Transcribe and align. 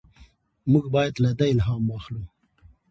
موږ 0.71 0.85
باید 0.95 1.15
له 1.23 1.31
ده 1.37 1.45
الهام 1.53 1.83
واخلو. 1.87 2.23